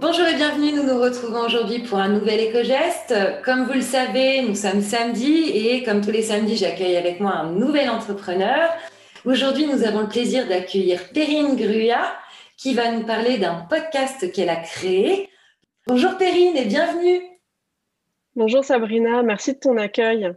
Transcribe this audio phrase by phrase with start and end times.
[0.00, 3.14] Bonjour et bienvenue, nous nous retrouvons aujourd'hui pour un nouvel éco-geste.
[3.44, 7.32] Comme vous le savez, nous sommes samedi et comme tous les samedis, j'accueille avec moi
[7.32, 8.70] un nouvel entrepreneur.
[9.26, 12.16] Aujourd'hui, nous avons le plaisir d'accueillir Perrine Grua
[12.56, 15.28] qui va nous parler d'un podcast qu'elle a créé.
[15.86, 17.20] Bonjour Perrine et bienvenue.
[18.34, 20.32] Bonjour Sabrina, merci de ton accueil.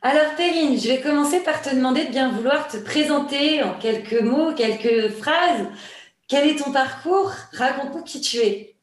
[0.00, 4.22] Alors Perrine, je vais commencer par te demander de bien vouloir te présenter en quelques
[4.22, 5.66] mots, quelques phrases
[6.28, 7.32] quel est ton parcours?
[7.52, 8.76] Raconte-nous qui tu es.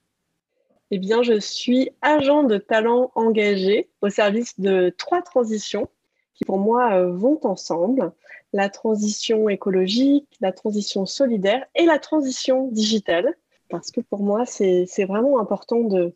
[0.91, 5.89] Eh bien, je suis agent de talent engagé au service de trois transitions
[6.35, 8.11] qui, pour moi, euh, vont ensemble.
[8.53, 13.33] La transition écologique, la transition solidaire et la transition digitale.
[13.69, 16.13] Parce que pour moi, c'est vraiment important de,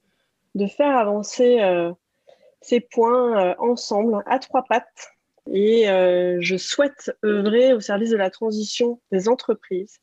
[0.68, 1.94] faire avancer euh,
[2.60, 5.14] ces points euh, ensemble, à trois pattes.
[5.52, 10.00] Et je souhaite œuvrer au service de la transition des entreprises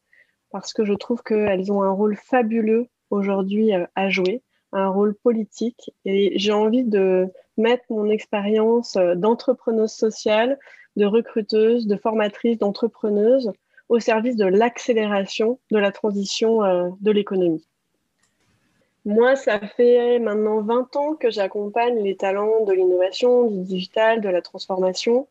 [0.52, 5.14] parce que je trouve qu'elles ont un rôle fabuleux aujourd'hui euh, à jouer, un rôle
[5.14, 5.90] politique.
[6.04, 10.58] Et j'ai envie de mettre mon expérience euh, d'entrepreneuse sociale,
[10.96, 13.50] de recruteuse, de formatrice, d'entrepreneuse
[13.88, 17.66] au service de l'accélération de la transition euh, de l'économie.
[19.04, 24.28] Moi, ça fait maintenant 20 ans que j'accompagne les talents de l'innovation, du digital, de
[24.28, 25.26] la transformation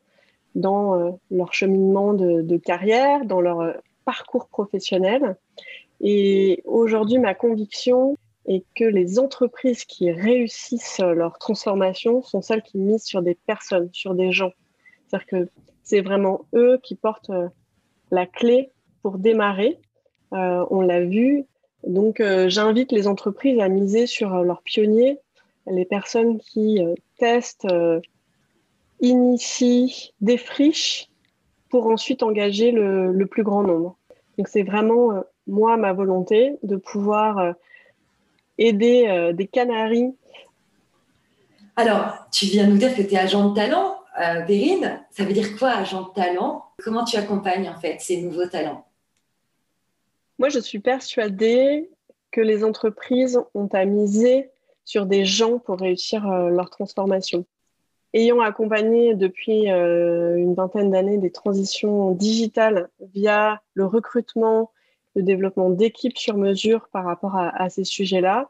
[0.56, 3.74] dans leur cheminement de, de, carrière, dans leur
[4.06, 5.38] parcours professionnel.
[6.02, 12.78] Et aujourd'hui, ma conviction est que les entreprises qui réussissent leur transformation sont celles qui
[12.78, 14.52] misent sur des personnes, sur des gens.
[15.08, 15.50] C'est-à-dire que
[15.84, 17.48] c'est vraiment eux qui portent euh,
[18.12, 18.72] la clé
[19.02, 19.80] pour démarrer.
[20.34, 21.46] Euh, on l'a vu.
[21.86, 25.20] Donc, euh, j'invite les entreprises à miser sur leurs pionniers,
[25.68, 26.80] les personnes qui
[27.20, 27.68] testent,
[29.00, 31.11] initient, défrichent
[31.72, 33.98] pour ensuite engager le, plus grand nombre.
[34.38, 37.54] Donc c'est vraiment euh, moi ma volonté de pouvoir euh,
[38.58, 40.14] aider euh, des canaris.
[41.78, 43.98] Alors, tu viens nous dire que tu es agent de talent,
[44.46, 45.02] Vérine.
[45.10, 46.66] Ça veut dire quoi agent de talent?
[46.84, 48.86] Comment tu accompagnes en fait ces nouveaux talents?
[50.38, 51.90] Moi, je suis persuadée
[52.30, 54.50] que les entreprises ont à miser
[54.84, 57.46] sur des gens pour réussir leur transformation.
[58.14, 64.72] Ayant accompagné depuis euh, une vingtaine d'années des transitions digitales via le recrutement,
[65.16, 68.50] le développement d'équipes sur mesure par rapport à, ces sujets-là,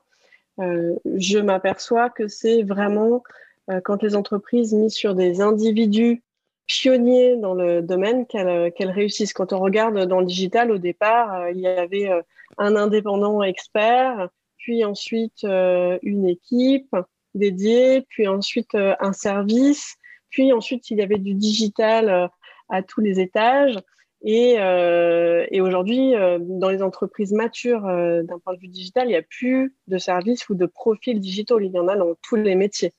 [0.60, 3.22] euh, je m'aperçois que c'est vraiment
[3.70, 6.24] euh, quand les entreprises misent sur des individus
[6.66, 9.34] pionniers dans le domaine qu'elles réussissent.
[9.34, 12.10] Quand on regarde dans le digital, au départ, il y avait
[12.58, 16.96] un indépendant expert, puis ensuite une équipe,
[17.36, 19.96] dédié, puis ensuite euh, un service,
[20.30, 22.28] puis ensuite il y avait du digital euh,
[22.69, 23.78] à tous les étages.
[24.24, 29.16] Et, euh, et aujourd'hui, dans les entreprises matures d'un point de vue digital, il n'y
[29.16, 31.59] a plus de services ou de profils digitaux.
[31.59, 32.94] Il y en a dans tous les métiers.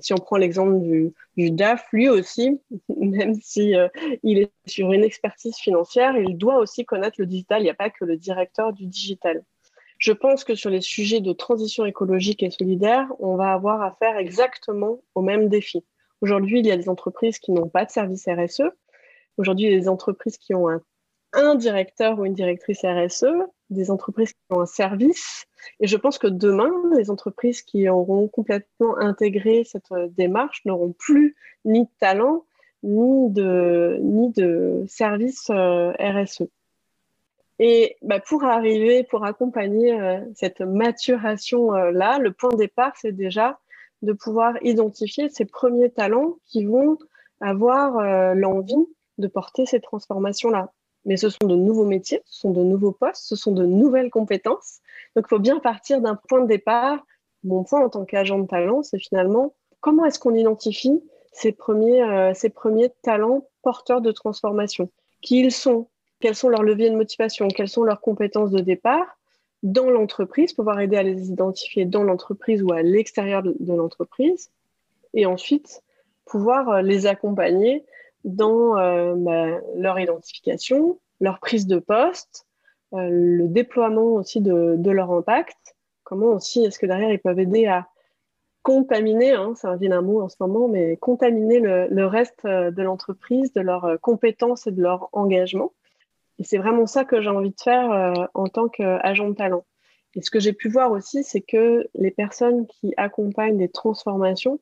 [0.00, 2.58] si on prend l'exemple du, du, DAF, lui aussi,
[2.96, 3.74] même si
[4.22, 7.60] il est sur une expertise financière, il doit aussi connaître le digital.
[7.60, 9.44] Il n'y a pas que le directeur du digital.
[10.02, 14.16] Je pense que sur les sujets de transition écologique et solidaire, on va avoir affaire
[14.16, 15.84] exactement au même défi.
[16.20, 18.64] Aujourd'hui, il y a des entreprises qui n'ont pas de service RSE.
[19.36, 20.68] Aujourd'hui, il y a des entreprises qui ont
[21.34, 23.26] un, directeur ou une directrice RSE,
[23.70, 25.46] des entreprises qui ont un service.
[25.78, 31.36] Et je pense que demain, les entreprises qui auront complètement intégré cette démarche n'auront plus
[31.64, 32.44] ni de talent,
[32.82, 36.48] ni de, ni de service euh, RSE.
[37.58, 43.58] Et bah, pour arriver, pour accompagner euh, cette maturation-là, le point de départ, c'est déjà
[44.02, 46.98] de pouvoir identifier ces premiers talents qui vont
[47.40, 48.86] avoir euh, l'envie
[49.18, 50.72] de porter ces transformations-là.
[51.04, 54.10] Mais ce sont de nouveaux métiers, ce sont de nouveaux postes, ce sont de nouvelles
[54.10, 54.80] compétences.
[55.16, 57.04] Donc, il faut bien partir d'un point de départ.
[57.44, 61.02] Mon point en tant qu'agent de talent, c'est finalement comment est-ce qu'on identifie
[61.32, 64.90] ces premiers, euh, ces premiers talents porteurs de transformation?
[65.20, 65.88] Qui ils sont?
[66.22, 69.18] Quels sont leurs leviers de motivation, quelles sont leurs compétences de départ
[69.64, 74.50] dans l'entreprise, pouvoir aider à les identifier dans l'entreprise ou à l'extérieur de, l'entreprise,
[75.14, 75.82] et ensuite
[76.24, 77.84] pouvoir euh, les accompagner
[78.24, 82.46] dans euh, bah, leur identification, leur prise de poste,
[82.94, 87.66] euh, le déploiement aussi de, leur impact, comment aussi est-ce que derrière ils peuvent aider
[87.66, 87.88] à
[88.62, 93.52] contaminer, hein, c'est un vilain mot en ce moment, mais contaminer le reste de l'entreprise,
[93.52, 95.72] de leurs compétences et de leur engagement.
[96.42, 99.64] Et c'est vraiment ça que j'ai envie de faire euh, en tant qu'agent de talent.
[100.16, 104.58] Et ce que j'ai pu voir aussi, c'est que les personnes qui accompagnent des transformations,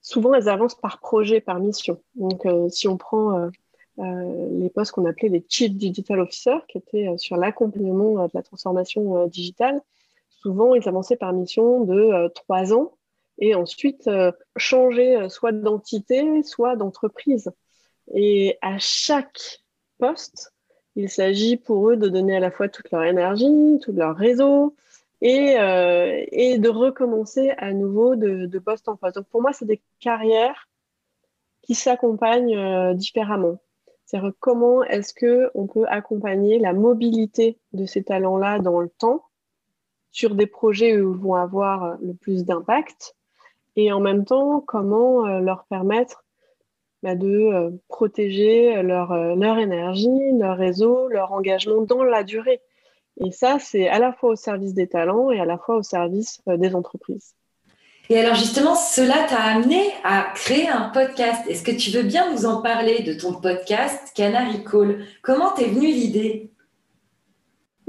[0.00, 2.00] souvent elles avancent par projet, par mission.
[2.14, 3.50] Donc euh, si on prend
[3.98, 8.42] euh, les postes qu'on appelait les Chief Digital Officers, qui étaient sur l'accompagnement de la
[8.42, 9.82] transformation digitale.
[10.30, 12.94] Souvent, ils avançaient par mission de trois ans
[13.38, 14.08] et ensuite
[14.56, 17.50] changer soit d'entité, soit d'entreprise.
[18.14, 19.60] Et à chaque
[19.98, 20.52] poste,
[20.96, 24.74] il s'agit pour eux de donner à la fois toute leur énergie, tout leur réseau,
[25.20, 29.16] et, euh, de recommencer à nouveau de, de, poste en poste.
[29.16, 30.68] Donc pour moi, c'est des carrières
[31.62, 33.58] qui s'accompagnent euh, différemment.
[34.04, 39.24] C'est-à-dire comment est-ce que on peut accompagner la mobilité de ces talents-là dans le temps
[40.10, 43.14] sur des projets où ils vont avoir le plus d'impact
[43.76, 46.24] et en même temps comment euh, leur permettre
[47.02, 50.08] bah, de euh, protéger leur, euh, leur énergie,
[50.38, 52.60] leur réseau, leur engagement dans la durée.
[53.24, 55.82] Et ça, c'est à la fois au service des talents et à la fois au
[55.82, 57.34] service euh, des entreprises.
[58.10, 61.42] Et alors justement, cela t'a amené à créer un podcast.
[61.48, 65.04] Est-ce que tu veux bien nous en parler de ton podcast Canary Call?
[65.22, 66.50] Comment t'es venue l'idée?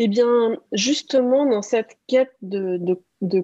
[0.01, 2.98] Eh bien, justement, dans cette quête de,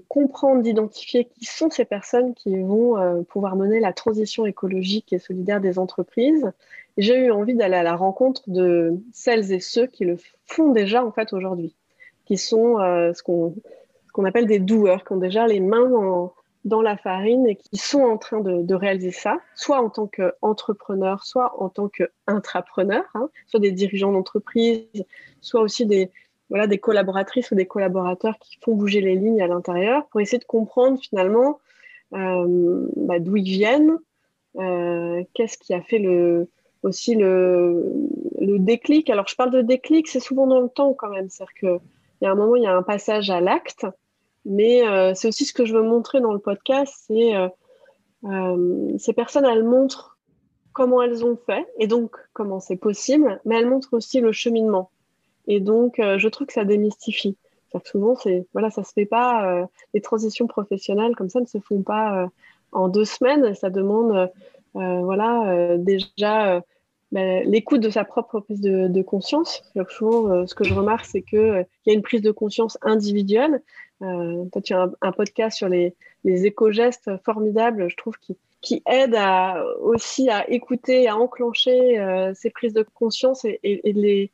[0.07, 5.19] comprendre, d'identifier qui sont ces personnes qui vont euh, pouvoir mener la transition écologique et
[5.19, 6.49] solidaire des entreprises.
[6.97, 10.15] J'ai eu envie d'aller à la rencontre de celles et ceux qui le
[10.45, 11.75] font déjà en fait aujourd'hui,
[12.23, 16.31] qui sont euh, ce qu'on appelle des doueurs, qui ont déjà les mains
[16.63, 21.25] dans la farine et qui sont en train de, réaliser ça, soit en tant qu'entrepreneur,
[21.25, 25.03] soit en tant qu'intrapreneur, hein, soit des dirigeants d'entreprise,
[25.41, 26.11] soit aussi des,
[26.49, 30.37] voilà, des collaboratrices ou des collaborateurs qui font bouger les lignes à l'intérieur pour essayer
[30.37, 31.59] de comprendre finalement
[32.13, 33.97] euh, bah, d'où ils viennent,
[34.57, 36.49] euh, qu'est-ce qui a fait le,
[36.83, 37.91] aussi le,
[38.39, 39.09] déclic.
[39.09, 41.29] Alors, je parle de déclic, c'est souvent dans le temps quand même.
[41.29, 41.79] C'est-à-dire qu'il
[42.21, 43.85] y a un moment, il y a un passage à l'acte,
[44.45, 47.33] mais euh, c'est aussi ce que je veux montrer dans le podcast, c'est
[48.97, 50.17] ces personnes, elles montrent
[50.73, 54.89] comment elles ont fait et donc comment c'est possible, mais elles montrent aussi le cheminement.
[55.47, 57.37] Et donc, euh, je trouve que ça démystifie.
[57.73, 59.45] Que souvent, c'est voilà, ça se fait pas.
[59.47, 62.27] Euh, les transitions professionnelles comme ça ne se font pas euh,
[62.71, 63.53] en deux semaines.
[63.55, 64.29] Ça demande,
[64.73, 66.61] voilà, déjà
[67.11, 69.63] ben, l'écoute de sa propre prise de, conscience.
[69.89, 73.61] Souvent, ce que je remarque, c'est qu'il il y a une prise de conscience individuelle.
[73.99, 75.95] toi, tu as un, podcast sur les,
[76.25, 79.17] les éco-gestes formidables, je trouve, qui, qui aide
[79.79, 84.31] aussi à écouter, à enclencher ces prises de conscience et, et les,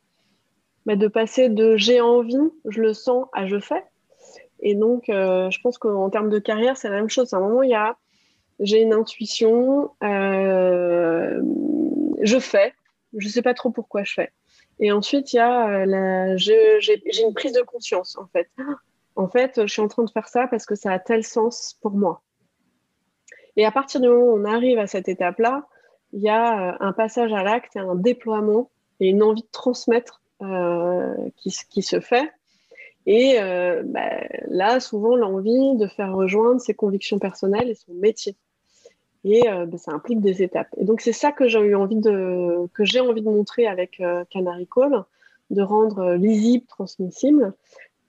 [0.87, 3.83] de passer de j'ai envie, je le sens, à je fais.
[4.61, 7.33] Et donc, euh, je pense qu'en termes de carrière, c'est la même chose.
[7.33, 7.97] À un moment, il y a
[8.59, 11.41] j'ai une intuition, euh,
[12.21, 12.73] je fais,
[13.17, 14.31] je ne sais pas trop pourquoi je fais.
[14.79, 18.49] Et ensuite, il y a euh, j'ai une prise de conscience, en fait.
[19.15, 21.77] En fait, je suis en train de faire ça parce que ça a tel sens
[21.81, 22.21] pour moi.
[23.57, 25.67] Et à partir du moment où on arrive à cette étape-là,
[26.13, 28.69] il y a un passage à l'acte, un déploiement
[28.99, 30.20] et une envie de transmettre
[31.37, 32.31] qui, qui, se fait.
[33.05, 34.09] Et euh, bah,
[34.47, 38.35] là, souvent, l'envie de faire rejoindre ses convictions personnelles et son métier.
[39.23, 40.69] Et euh, bah, ça implique des étapes.
[40.77, 42.67] Et donc, c'est ça que j'ai envie de,
[42.99, 45.03] envie de montrer avec Canary Call,
[45.49, 47.53] de rendre lisible, transmissible.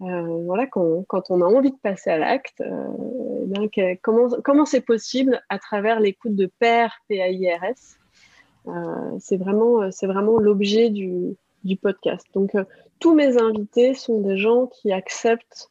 [0.00, 5.58] voilà, quand, quand, on a envie de passer à l'acte, eh comment, c'est possible à
[5.58, 7.99] travers l'écoute de pairs PAIRS
[9.19, 12.26] C'est vraiment, c'est vraiment l'objet du, du podcast.
[12.35, 12.64] Donc, euh,
[12.99, 15.71] tous mes invités sont des gens qui acceptent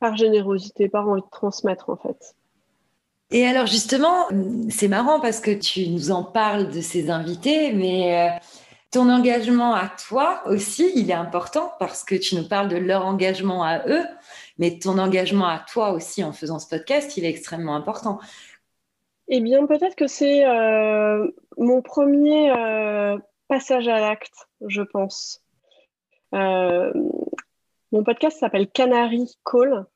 [0.00, 2.34] par générosité, par envie de transmettre en fait.
[3.30, 4.26] Et alors justement,
[4.68, 8.38] c'est marrant parce que tu nous en parles de ces invités, mais euh,
[8.90, 13.06] ton engagement à toi aussi, il est important parce que tu nous parles de leur
[13.06, 14.04] engagement à eux,
[14.58, 18.20] mais ton engagement à toi aussi en faisant ce podcast, il est extrêmement important.
[19.28, 21.26] Eh bien, peut-être que c'est euh,
[21.56, 22.52] mon premier
[23.48, 25.44] passage à l'acte, je pense.
[26.34, 26.92] Euh,
[27.92, 29.86] mon podcast s'appelle Canary Call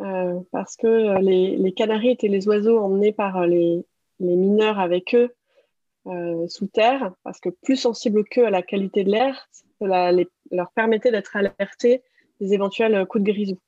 [0.00, 3.84] euh, parce que les, canaris étaient les oiseaux emmenés par les,
[4.18, 5.34] mineurs avec eux
[6.06, 9.48] euh, sous terre, parce que plus sensibles qu'eux à la qualité de l'air,
[9.80, 10.12] cela
[10.50, 12.02] leur permettait d'être alertés
[12.40, 13.58] des éventuels coups de grisou.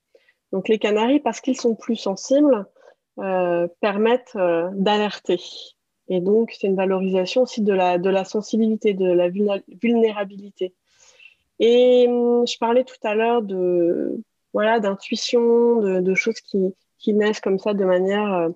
[0.53, 2.67] Donc les canaris, parce qu'ils sont plus sensibles,
[3.81, 4.37] permettent
[4.73, 5.41] d'alerter.
[6.09, 10.73] Et donc, c'est une valorisation aussi de la, sensibilité, de la vulnérabilité.
[11.59, 14.21] Et hum, je parlais tout à l'heure de
[14.53, 18.49] voilà d'intuition, de, choses qui, naissent comme ça de manière euh,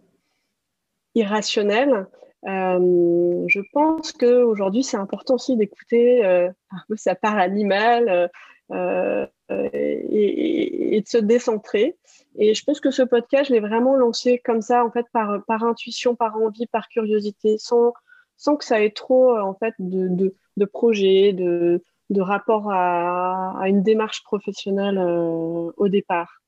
[1.15, 2.07] irrationnelle.
[2.47, 6.51] Euh, je pense qu'aujourd'hui, c'est important aussi d'écouter euh,
[6.97, 8.31] sa part animale
[8.71, 11.97] euh, et, de se décentrer.
[12.39, 15.45] Et je pense que ce podcast, je l'ai vraiment lancé comme ça, en fait, par,
[15.47, 17.93] par intuition, par envie, par curiosité, sans,
[18.37, 23.61] sans que ça ait trop, en fait, de, de, de projet, de, de rapport à,
[23.61, 26.41] à, une démarche professionnelle au départ.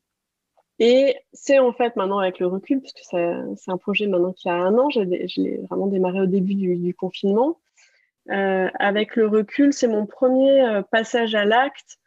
[0.85, 4.55] Et c'est en fait maintenant avec le recul, puisque c'est un projet maintenant qui a
[4.55, 7.61] un an, je l'ai vraiment démarré au début du, confinement.
[8.31, 11.99] Euh, avec le recul, c'est mon premier euh, passage à l'acte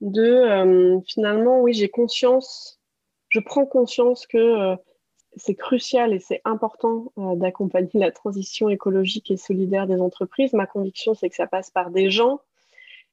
[0.00, 2.75] de euh, finalement, oui, j'ai conscience,
[3.28, 4.76] je prends conscience que
[5.36, 10.52] c'est crucial et c'est important d'accompagner la transition écologique et solidaire des entreprises.
[10.52, 12.40] Ma conviction, c'est que ça passe par des gens.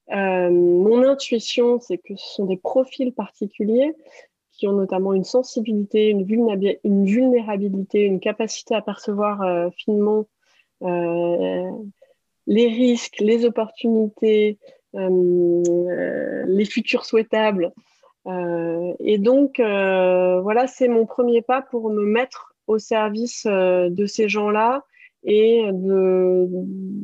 [0.09, 3.93] mon intuition, c'est que ce sont des profils particuliers
[4.51, 10.27] qui ont notamment une sensibilité, une, vulnérabilité, une capacité à percevoir finement
[12.47, 14.57] les risques, les opportunités,
[14.95, 17.71] euh, les futurs souhaitables.
[18.27, 24.05] Euh, et donc, euh, voilà, c'est mon premier pas pour me mettre au service de
[24.05, 24.83] ces gens-là
[25.23, 26.47] et de,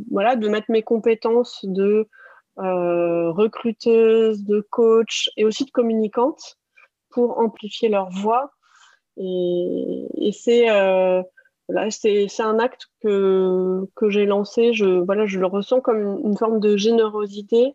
[0.09, 2.07] voilà, de mettre mes compétences de
[2.57, 6.57] recruteuse, de coach et aussi de communicante
[7.09, 8.51] pour amplifier leur voix.
[9.17, 10.67] Et, et c'est
[11.91, 14.73] c'est un acte que, que j'ai lancé.
[14.73, 17.73] Je, voilà, je le ressens comme une, forme de générosité.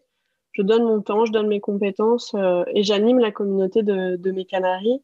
[0.54, 4.30] Je donne mon temps, je donne mes compétences euh, et j'anime la communauté de, de
[4.30, 5.02] mes canaris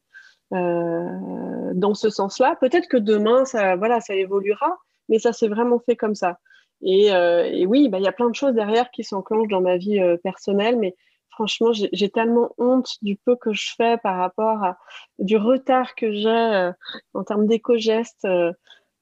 [0.54, 2.56] euh, dans ce sens-là.
[2.60, 4.78] Peut-être que demain, ça, voilà, ça évoluera,
[5.08, 6.38] mais ça s'est vraiment fait comme ça.
[6.82, 9.60] Et, euh, et oui, bah, il y a plein de choses derrière qui s'enclenchent dans
[9.60, 10.96] ma vie euh, personnelle, mais
[11.30, 14.78] franchement, j'ai tellement honte du peu que je fais par rapport à
[15.18, 16.72] du retard que j'ai euh,
[17.14, 18.26] en termes d'éco-gestes.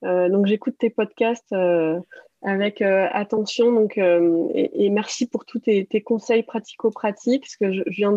[0.04, 1.98] Euh, donc j'écoute tes podcasts euh,
[2.42, 3.72] avec euh, attention.
[3.72, 8.16] Donc, et, merci pour tous tes, conseils pratico-pratiques, parce que je, viens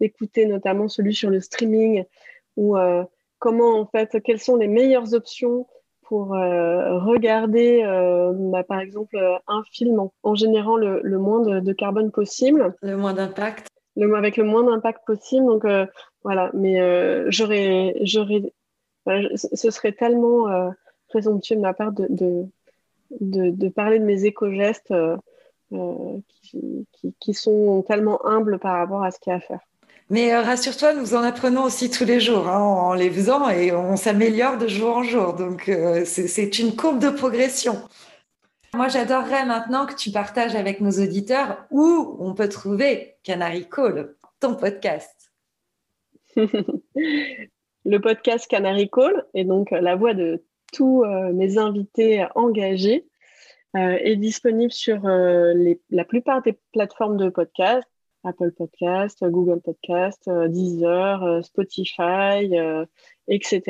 [0.00, 2.04] d'écouter notamment celui sur le streaming,
[2.56, 2.76] ou
[3.38, 5.66] comment en fait, quelles sont les meilleures options
[6.02, 7.82] pour regarder,
[8.50, 12.74] bah, par exemple, un film en, générant le, moins de, carbone possible.
[12.82, 13.68] Le moins d'impact.
[13.96, 15.46] Le, avec le moins d'impact possible.
[15.46, 15.64] Donc
[16.22, 18.52] voilà, mais j'aurais, j'aurais,
[19.06, 20.72] ce serait tellement
[21.08, 22.46] présomptueux de ma part de, de,
[23.74, 25.16] parler de mes éco-gestes euh,
[25.72, 26.18] euh,
[27.20, 29.60] qui, sont tellement humbles par rapport à ce qu'il y a à faire.
[30.10, 33.72] Mais euh, rassure-toi, nous en apprenons aussi tous les jours hein, en les faisant et
[33.72, 35.34] on s'améliore de jour en jour.
[35.34, 35.70] Donc,
[36.04, 37.76] c'est une courbe de progression.
[38.74, 44.14] Moi, j'adorerais maintenant que tu partages avec nos auditeurs où on peut trouver Canary Call,
[44.40, 45.30] ton podcast.
[47.84, 53.06] le podcast Canary Call est donc la voix de tous euh, mes invités engagés
[53.76, 57.86] euh, est disponible sur euh, la plupart des plateformes de podcast,
[58.24, 62.48] Apple Podcast, Google Podcast, Deezer, Spotify,
[63.26, 63.62] etc.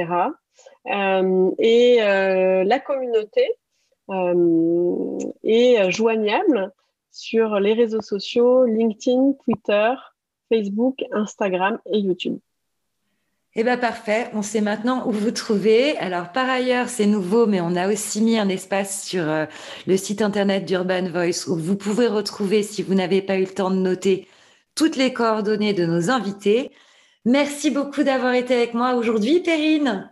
[0.87, 3.49] et la communauté
[5.42, 6.73] est joignable
[7.11, 9.94] sur les réseaux sociaux LinkedIn, Twitter,
[10.50, 12.38] Facebook, Instagram et YouTube.
[13.54, 14.30] Eh bien, parfait.
[14.32, 15.99] On sait maintenant où vous trouver.
[15.99, 19.44] Alors, par ailleurs, c'est nouveau, mais on a aussi mis un espace sur euh,
[19.87, 23.54] le site internet d'Urban Voice où vous pouvez retrouver, si vous n'avez pas eu le
[23.54, 24.26] temps de noter,
[24.75, 26.71] toutes les coordonnées de nos invités.
[27.26, 30.11] Merci beaucoup d'avoir été avec moi aujourd'hui, Perrine.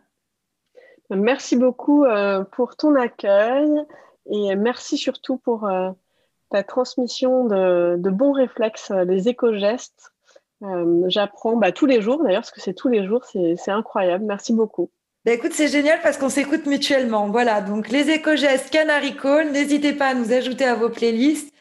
[1.08, 3.70] Merci beaucoup euh, pour ton accueil
[4.30, 5.90] et merci surtout pour euh,
[6.50, 10.09] ta transmission de, de bons réflexes, les éco-gestes
[10.62, 14.24] euh, j'apprends bah, tous les jours d'ailleurs, parce que c'est tous les jours, c'est incroyable.
[14.26, 14.90] Merci beaucoup.
[15.24, 17.28] Bah, écoute, c'est génial parce qu'on s'écoute mutuellement.
[17.28, 21.52] Voilà, donc les éco-gestes Canary Call, n'hésitez pas à nous ajouter à vos playlists.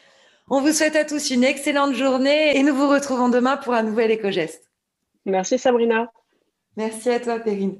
[0.48, 3.82] On vous souhaite à tous une excellente journée et nous vous retrouvons demain pour un
[3.82, 4.64] nouvel éco-geste.
[5.24, 6.10] Merci Sabrina.
[6.76, 7.76] Merci à toi Perrine.